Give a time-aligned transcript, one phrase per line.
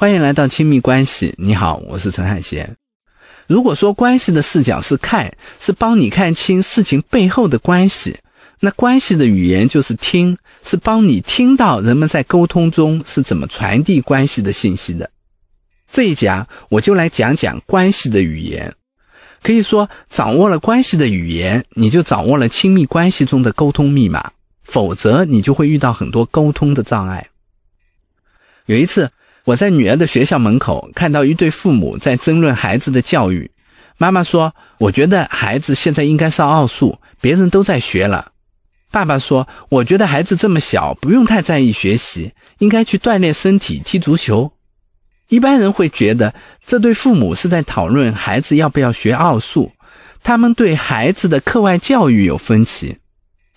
[0.00, 1.34] 欢迎来到亲密关系。
[1.36, 2.74] 你好，我是陈海贤。
[3.46, 5.30] 如果说关系的视角是看，
[5.60, 8.18] 是帮你看清事情背后的关系，
[8.60, 15.10] 那关系的语言就是听，是帮你听到人们在沟通中是怎么传递关系的信息的。
[15.92, 18.74] 这一讲我就来讲讲关系的语言。
[19.42, 24.32] 可以说，掌握了关系的语言，你就掌握了亲密关系中的沟通密码。
[24.62, 27.28] 否则，你就会遇到很多沟通的障碍。
[28.64, 29.10] 有一次，
[29.44, 33.50] 我在女儿的学校门口看到一对父母在争论孩子的教育。
[33.96, 38.32] 妈妈说：“我觉得孩子现在应该上奥数，别人都在学了。”
[38.90, 44.52] 爸爸说：“我觉得孩子这么小，不用太在意学习，应该去锻炼身体，踢足球。”
[45.28, 46.34] 一般人会觉得
[46.66, 49.70] 这对父母是在讨论孩子要不要学奥数，
[50.22, 52.96] 他们对孩子的课外教育有分歧。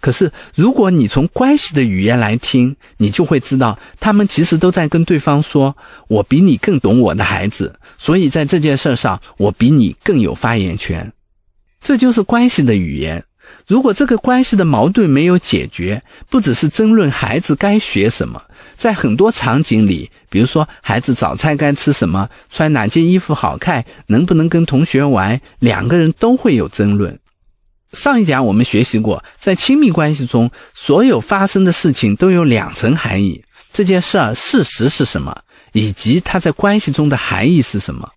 [0.03, 5.73] 可是，如果你从关系的语言来听，你就会知道，他们其实都在跟对方说
[6.09, 11.09] ：“我比你更懂我的孩子，所以在这件事上，我比你更有发言权。”
[11.79, 13.23] 这就是关系的语言。
[13.65, 18.41] 如果这个关系的矛盾没有解决，不只是争论孩子该学什么，
[18.75, 27.17] 在很多场景里，比如说孩子早餐该吃什么，穿哪件衣服好看，能不能跟同学玩，两个人都会有争论。
[27.93, 33.41] 上一讲我们学习过，在亲密关系中，所有发生的事情都有两层含义：
[33.71, 35.35] 这件事儿事实是什么，
[35.71, 38.09] 以及它在关系中的含义是什么。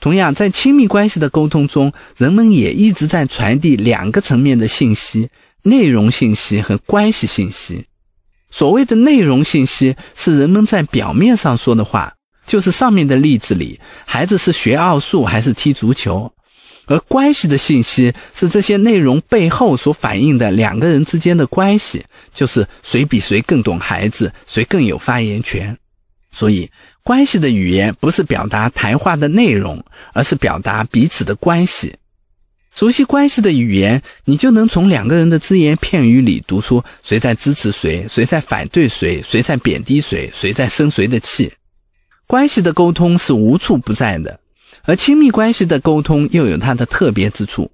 [0.00, 5.28] 同样，在亲密关系的沟通中，人们也一直在传递两个层面的信息：
[5.62, 7.84] 内容信息和关系信息。
[8.50, 12.12] 所谓的内容信息，是人们在表面上说的话，
[12.46, 16.30] 就是上面的例子里，孩子是学奥数还是踢足球。
[16.86, 22.04] 而关系的信息是这些内容背后所反映的两个人之间的关系，
[22.34, 25.76] 就是谁比谁更懂孩子，谁更有发言权。
[26.30, 26.68] 所以，
[27.02, 31.94] 关系的语言不是表达谈话的内容，而是表达彼此的关系。
[32.74, 41.52] 熟悉关系的语言，你就能从两个人的只言片语里读出谁在支持谁，谁在反对谁，谁在贬低谁，谁在生谁的气。
[42.26, 44.40] 关系的沟通是无处不在的。
[44.84, 47.70] 而亲密关系的沟通又有它的特别之处。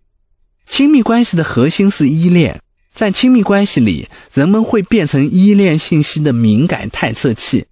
[0.66, 2.60] 亲密关系的核心是依恋，
[2.94, 7.66] 在亲密关系里，人们会变成依恋信息的敏感探测器。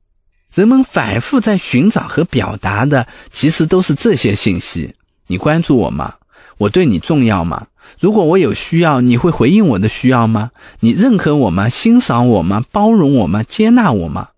[0.53, 4.93] 人们反复在寻找和表达的，其实都是这些信息：
[5.29, 6.15] 你关注我吗？
[6.57, 7.69] 我对你重要吗？
[8.01, 10.51] 如果我有需要，你会回应我的需要吗？
[10.81, 11.69] 你认可我吗？
[11.69, 12.65] 欣赏我吗？
[12.73, 13.45] 包容我吗？
[13.45, 14.31] 接纳我吗？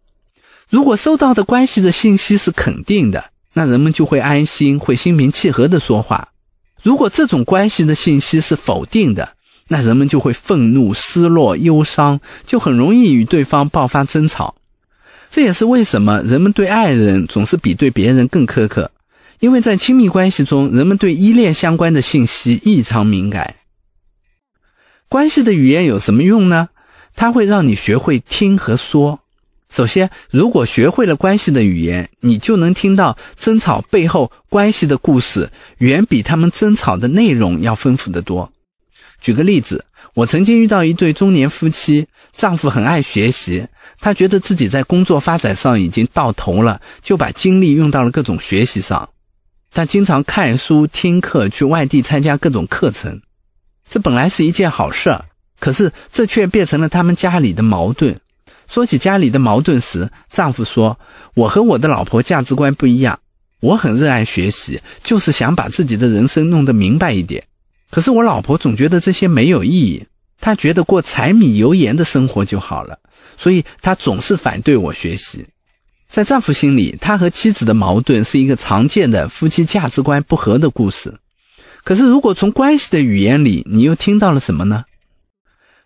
[0.69, 3.31] 如果收到的关系的信息是肯定的。
[3.53, 6.29] 那人们就会安心，会心平气和的说话。
[6.83, 9.35] 如果这种关系的信息是否定的，
[9.69, 14.55] 那人们就会愤怒、失落、忧伤，就很容易与对方爆发争吵。
[15.31, 18.91] 这也是为什么人们对爱人总是比对别人更苛刻，
[19.39, 23.55] 因为在亲密关系中，人们对依恋相关的信息异常敏感。
[25.09, 26.69] 关系的语言有什么用呢？
[27.15, 29.21] 它会让你学会听和说。
[29.71, 35.49] 首先，如果学会了关系的语言，你就能听到争吵背后关系的故事，
[35.79, 38.53] 远比他们争吵的内容要丰富得多。
[39.21, 43.65] 举个例子，我曾经遇到一对中年夫妻，丈夫很爱学习，
[44.01, 49.09] 他觉得自己在工作发展上已经到头了，就把精力用到了各种学习上。
[49.71, 53.21] 他经常看书、听课，去外地参加各种课程。
[53.89, 55.25] 这本来是一件好事儿，
[55.61, 58.19] 可是这却变成了他们家里的矛盾。
[58.71, 60.97] 说起家里的矛盾时，丈夫说
[61.35, 63.19] ：“我和我的老婆价值观不一样，
[63.61, 67.43] 我很热爱学习，就是想把自己的人生弄得明白一点。
[67.91, 70.07] 可是我老婆总觉得这些没有意义，
[70.39, 72.97] 她觉得过柴米油盐的生活就好了，
[73.37, 75.45] 所以她总是反对我学习。”
[76.09, 81.15] 在丈夫心里，他和妻子的矛盾是一个常见的夫妻价值观不合的故事。
[81.85, 84.85] 可是，如果从关系的语言里，你又听到了什么呢？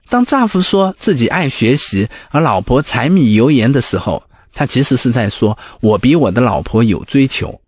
[0.09, 4.22] 当丈夫说自己爱学习，而老婆柴米油盐的时候，
[4.53, 7.61] 他其实是在说：“我比我的老婆有追求。”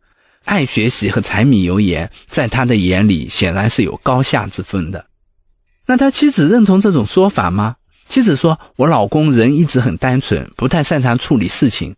[0.44, 5.04] 爱学习和柴米油盐，在他的眼里显然是有高下之分的。
[5.86, 7.74] 那他妻子认同这种说法吗？
[8.08, 11.96] 妻子说：“我老公人一直很单纯，不太擅长处理事情。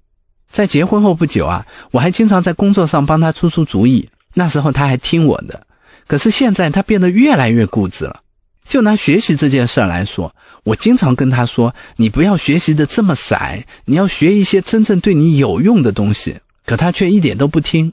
[0.50, 5.66] 在结婚后不久啊，我还经常在工作上帮他出出主意，那时候他还听我的。
[6.06, 8.20] 可是现在他变得越来越固执了。”
[8.64, 10.34] 就拿学习这件事来说，
[10.68, 17.90] 我经常跟他说：“你不要学习的这么散，你要学一些真正对你有用的东西。”可他却一点都不听。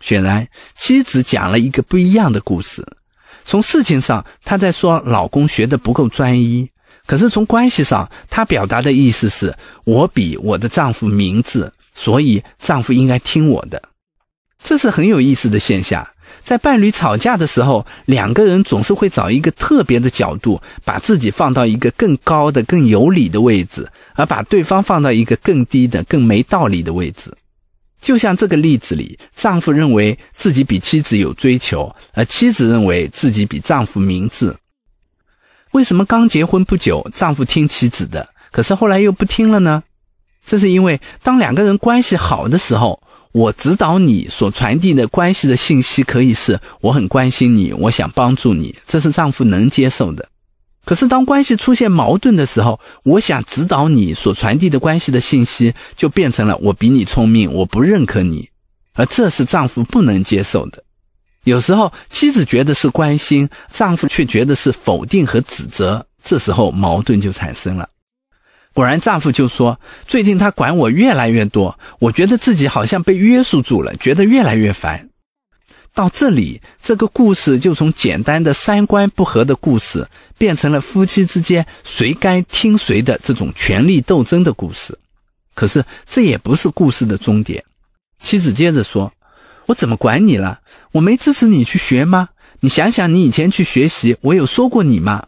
[0.00, 2.84] 显然，妻子讲了一个不一样的故事。
[3.44, 6.66] 从事情上，她在说老公学的不够专一；
[7.06, 13.80] 可是从关系上，她表达的意思是我比我的丈夫明智，所以丈夫应该听我的。
[14.62, 16.06] 这是很有意思的现象。
[16.42, 27.32] 在伴侣吵架的时候，两个人总是会找一个特别的角度，把自己放到一个更高的、更有理的位置，而把对方放到一个更低的、更没道理的位置。
[28.00, 34.54] 就像这个例子里，丈夫认为自己比妻子有追求，而妻子认为自己比丈夫明智。
[35.72, 39.82] 为什么刚结婚不久，丈夫听妻子的，可是后来又不听了呢？
[40.46, 43.02] 这是因为当两个人关系好的时候。
[43.32, 50.28] 我指导你所传递的关系的信息，可以是我很关心你，我想帮助你，这是丈夫能接受的。
[50.84, 58.48] 可是当关系出现矛盾的时候，我想指导你所传递的关系的信息，就变成了我比你聪明，我不认可你，
[58.94, 60.82] 而这是丈夫不能接受的。
[61.44, 67.88] 有时候妻子觉得是关心，丈夫却觉得是否定和指责，这时候矛盾就产生了。
[68.72, 75.08] 果然，丈夫就说：“最近他管我越来越多，我觉得自己好像被约束住了，觉得越来越烦。”
[75.92, 80.06] 到这里，这个故事就从简单的三观不合的故事，
[80.38, 84.96] 变成了夫妻之间谁该听谁的这种权力斗争的故事。
[85.52, 87.64] 可是，这也不是故事的终点。
[88.22, 89.12] 妻子接着说
[89.66, 90.60] ：“我怎么管你了？
[90.92, 92.28] 我没支持你去学吗？
[92.60, 95.26] 你想想，你以前去学习，我有说过你吗？”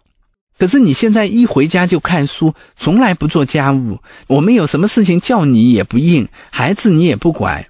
[0.59, 3.99] 可是你现在一回家就看书，从来不做家务。
[4.29, 7.67] 我们有什么事情叫你也不应，孩子你也不管。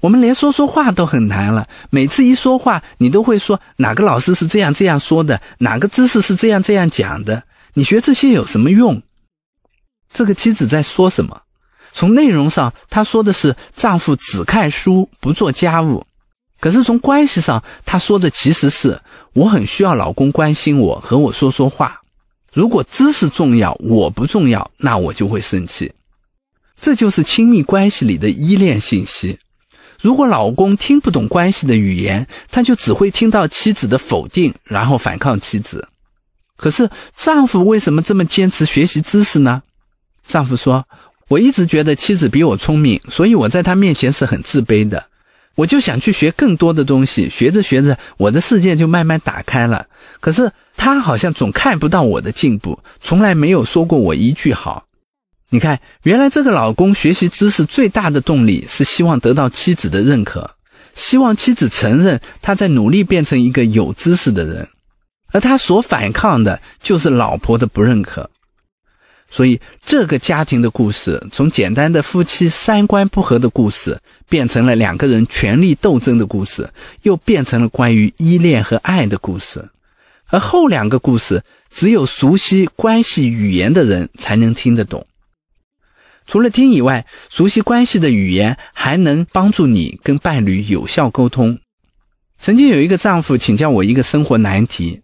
[0.00, 1.68] 我们连说说话都很难了。
[1.90, 7.42] 每次一说话，你都会说哪个老师是这样这样说的，哪个知识是这样这样讲的。
[7.74, 9.02] 你学这些有什么用？
[10.12, 11.42] 这个妻子在说什么？
[11.92, 16.06] 从内容上，她说的是丈夫只看书不做家务。
[16.60, 19.00] 可是从关系上，她说的其实是
[19.34, 21.99] 我很需要老公关心我，和我说说话。
[22.52, 25.92] 如果知识重要，我不重要，那我就会生气。
[26.80, 29.38] 这就是亲密关系里的依恋信息。
[30.00, 35.86] 如果老公听不懂关系的语言，他就只会听到妻子的否定，然后反抗妻子。
[36.56, 39.62] 可是丈夫为什么这么坚持学习知识呢？
[40.26, 40.86] 丈夫说
[41.28, 45.04] ：“我一直觉得妻子比我聪明，所以我在她面前是很自卑的。”
[45.60, 49.86] 我就想去学更多的东西，学着学着，我的世界就慢慢打开了。
[50.18, 54.84] 可是他好像总看不到我的进步，从来没有说过我一句好。
[55.50, 60.50] 你看，原来这个老公学习知识最大的动力是希望得到妻子的认可，
[60.94, 64.66] 希望妻子承认他在努力变成一个有知识的人，
[65.30, 68.30] 而他所反抗的就是老婆的不认可。
[69.32, 73.96] 所以，这个家庭的故事从简单的夫妻三观不合的故事，
[74.28, 76.68] 变成了两个人权力斗争的故事，
[77.02, 79.64] 又变成了关于依恋和爱的故事。
[80.26, 85.06] 而后两个故事，只有熟悉关系语言的人才能听得懂。
[86.26, 91.58] 除了听以外，熟悉关系的语言还能帮助你跟伴侣有效沟通。
[92.38, 95.00] 曾经有一个丈夫请教我一个生活难题，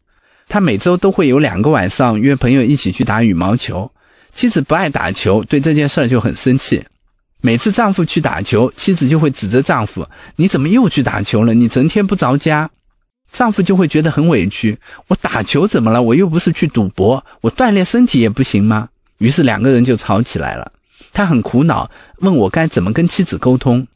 [0.49, 3.91] 他每周都会有两个晚上约朋友一起去打羽毛球。
[4.37, 6.85] 妻子不爱打球，对这件事儿就很生气。
[7.41, 10.07] 每次丈夫去打球，妻子就会指责丈夫
[10.37, 11.55] ：“你怎么又去打球了？
[11.55, 12.71] 你整天不着家。”
[13.33, 14.79] 丈夫就会觉得很委屈
[15.09, 16.03] ：“我打球怎么了？
[16.03, 20.71] 我又不是去赌博，我锻炼身体也不行吗？”于是两个人就吵起来了。
[21.15, 23.87] 他很苦恼，问我该怎么跟妻子沟通。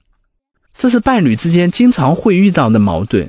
[0.75, 3.29] 这是伴侣之间经常会遇到的矛盾：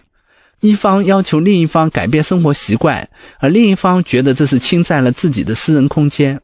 [0.62, 6.40] 一方要求另一方改变生活习惯，而另一方觉得这是侵占了自己的私人空间。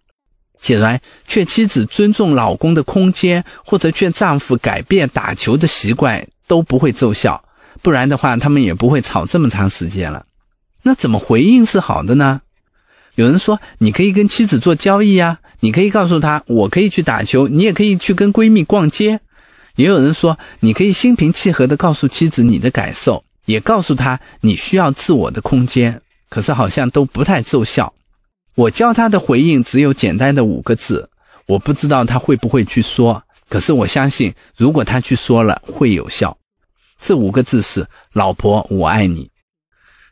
[0.61, 7.43] 显然，劝妻子尊重老公的空间，或者劝丈夫改变打球的习惯，都不会奏效。
[7.81, 10.25] 不然的话，他们也不会吵这么长时间了。
[10.81, 12.41] 那怎么回应是好的呢？
[13.15, 19.19] 有人说，你可以跟妻子做交易啊，你可以告诉她，我可以去打球，你也可以去跟闺蜜逛街。
[19.75, 26.01] 也有人说，你可以心平气和地告诉妻子你的感受，也告诉她你需要自我的空间。
[26.29, 27.93] 可是好像都不太奏效。
[28.57, 31.07] 我教他的回应只有简单的五个字，
[31.45, 36.35] 我不知道他会不会去说，可是我相信，如果他去说了，会有效。
[36.99, 39.29] 这五个字是“老婆，我爱你”，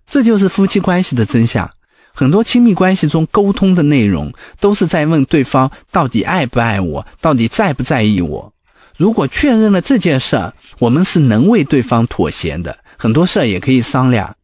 [0.05, 1.67] 这就是夫妻关系的真相。
[2.13, 8.53] 很多亲密关系中沟通的内容，都是在问对方到底爱不爱我，到底在不在意我。
[8.95, 14.35] 如果确认了这件事儿，我们是能为对方妥协的，很多事儿也可以商量。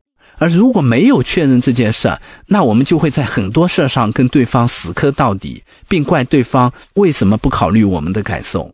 [0.42, 2.18] 而如果没有确认这件事，
[2.48, 8.74] 那我们就会在很多事上跟对方死磕到底，并怪对方为什么不考虑我们的感受。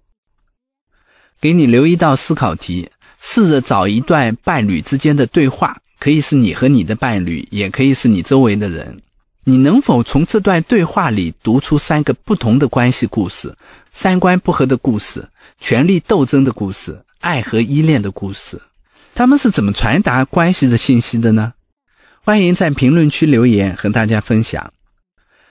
[1.41, 9.01] 给你留一道思考题：试着找一段伴侣之间的对话，可以是你和你的伴侣，也可以是你周围的人。
[9.43, 13.53] 你能否从这段对话里读出三个不同的关系故事、
[13.91, 15.27] 三观不合的故事、
[15.59, 18.57] 权力斗争的故事、爱和依恋的故事？
[19.13, 21.51] 他们是怎么传达关系的信息的呢？
[22.27, 24.74] 欢迎在评论区留言和大家分享。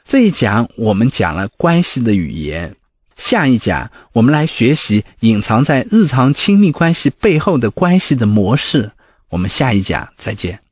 [0.04, 2.76] 这一讲我们讲了关系的语言，
[3.16, 8.92] 下一讲我们来学习隐藏在日常亲密关系背后的关系的模式。
[9.30, 10.65] 我们下一讲再见。